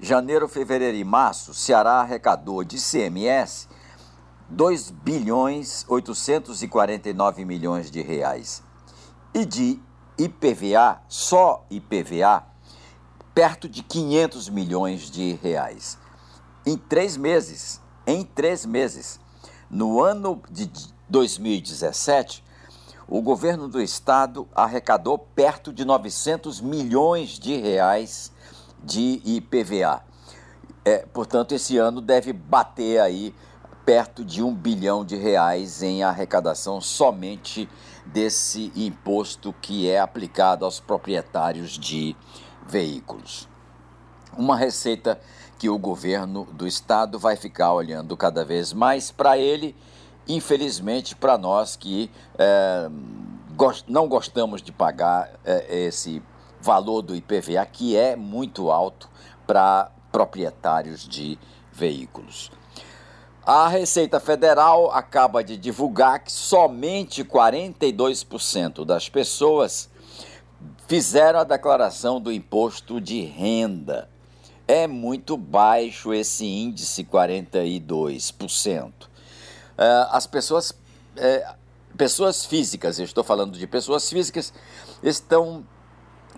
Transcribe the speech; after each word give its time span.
janeiro, 0.00 0.48
fevereiro 0.48 0.96
e 0.96 1.04
março, 1.04 1.52
Ceará 1.52 2.00
arrecadou 2.00 2.62
de 2.62 2.78
CMS 2.78 3.68
2 4.48 4.92
bilhões 4.92 5.84
849 5.88 7.44
milhões 7.44 7.90
de 7.90 8.02
reais. 8.02 8.62
E 9.34 9.44
de 9.44 9.80
IPVA, 10.16 11.02
só 11.08 11.66
IPVA, 11.68 12.55
perto 13.36 13.68
de 13.68 13.82
500 13.82 14.48
milhões 14.48 15.10
de 15.10 15.34
reais. 15.42 15.98
Em 16.64 16.74
três 16.74 17.18
meses, 17.18 17.82
em 18.06 18.24
três 18.24 18.64
meses, 18.64 19.20
no 19.70 20.02
ano 20.02 20.40
de 20.50 20.70
2017, 21.10 22.42
o 23.06 23.20
governo 23.20 23.68
do 23.68 23.78
estado 23.78 24.48
arrecadou 24.54 25.18
perto 25.18 25.70
de 25.70 25.84
900 25.84 26.62
milhões 26.62 27.38
de 27.38 27.54
reais 27.58 28.32
de 28.82 29.20
IPVA. 29.22 30.02
É, 30.82 31.00
portanto, 31.00 31.52
esse 31.52 31.76
ano 31.76 32.00
deve 32.00 32.32
bater 32.32 33.02
aí 33.02 33.34
perto 33.84 34.24
de 34.24 34.42
um 34.42 34.54
bilhão 34.54 35.04
de 35.04 35.14
reais 35.14 35.82
em 35.82 36.02
arrecadação 36.02 36.80
somente 36.80 37.68
desse 38.06 38.72
imposto 38.74 39.54
que 39.60 39.90
é 39.90 40.00
aplicado 40.00 40.64
aos 40.64 40.80
proprietários 40.80 41.72
de 41.72 42.16
veículos. 42.68 43.48
Uma 44.36 44.56
receita 44.56 45.18
que 45.58 45.68
o 45.68 45.78
governo 45.78 46.44
do 46.52 46.66
estado 46.66 47.18
vai 47.18 47.36
ficar 47.36 47.72
olhando 47.72 48.16
cada 48.16 48.44
vez 48.44 48.72
mais 48.72 49.10
para 49.10 49.38
ele, 49.38 49.74
infelizmente 50.28 51.16
para 51.16 51.38
nós 51.38 51.76
que 51.76 52.10
é, 52.38 52.90
não 53.88 54.06
gostamos 54.08 54.60
de 54.60 54.72
pagar 54.72 55.30
é, 55.44 55.86
esse 55.86 56.22
valor 56.60 57.00
do 57.00 57.14
IPVA, 57.14 57.64
que 57.66 57.96
é 57.96 58.16
muito 58.16 58.70
alto 58.70 59.08
para 59.46 59.90
proprietários 60.10 61.08
de 61.08 61.38
veículos. 61.72 62.50
A 63.44 63.68
Receita 63.68 64.18
Federal 64.18 64.90
acaba 64.90 65.44
de 65.44 65.56
divulgar 65.56 66.24
que 66.24 66.32
somente 66.32 67.24
42% 67.24 68.84
das 68.84 69.08
pessoas 69.08 69.88
fizeram 70.86 71.40
a 71.40 71.44
declaração 71.44 72.20
do 72.20 72.32
imposto 72.32 73.00
de 73.00 73.20
renda. 73.22 74.08
É 74.68 74.86
muito 74.86 75.36
baixo 75.36 76.12
esse 76.12 76.44
índice, 76.44 77.04
42%. 77.04 78.92
É, 79.78 80.06
as 80.10 80.26
pessoas, 80.26 80.72
é, 81.16 81.54
pessoas 81.96 82.44
físicas, 82.44 82.98
estou 82.98 83.22
falando 83.22 83.58
de 83.58 83.66
pessoas 83.66 84.08
físicas, 84.08 84.52
estão 85.02 85.64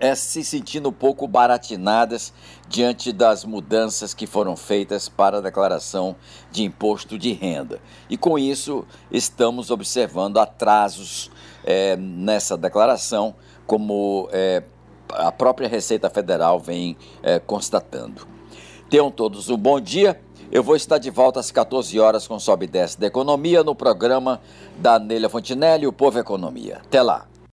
é, 0.00 0.14
se 0.14 0.42
sentindo 0.42 0.88
um 0.88 0.92
pouco 0.92 1.28
baratinadas 1.28 2.32
diante 2.66 3.12
das 3.12 3.44
mudanças 3.44 4.14
que 4.14 4.26
foram 4.26 4.56
feitas 4.56 5.08
para 5.08 5.38
a 5.38 5.40
declaração 5.40 6.16
de 6.50 6.64
imposto 6.64 7.18
de 7.18 7.32
renda. 7.32 7.78
E 8.08 8.16
com 8.16 8.38
isso, 8.38 8.86
estamos 9.12 9.70
observando 9.70 10.38
atrasos 10.38 11.30
é, 11.62 11.96
nessa 11.96 12.56
declaração, 12.56 13.34
como 13.66 14.28
é, 14.32 14.62
a 15.10 15.30
própria 15.30 15.68
Receita 15.68 16.08
Federal 16.08 16.58
vem 16.58 16.96
é, 17.22 17.38
constatando. 17.38 18.26
Tenham 18.88 19.10
todos 19.10 19.48
um 19.50 19.56
bom 19.56 19.78
dia. 19.78 20.20
Eu 20.50 20.64
vou 20.64 20.74
estar 20.74 20.98
de 20.98 21.10
volta 21.10 21.38
às 21.38 21.52
14 21.52 22.00
horas 22.00 22.26
com 22.26 22.38
Sobe 22.40 22.64
e 22.64 22.68
Desce 22.68 22.98
da 22.98 23.06
Economia 23.06 23.62
no 23.62 23.74
programa 23.74 24.40
da 24.78 24.98
Nelia 24.98 25.28
Fontinelli, 25.28 25.86
o 25.86 25.92
Povo 25.92 26.18
Economia. 26.18 26.80
Até 26.84 27.00
lá. 27.00 27.29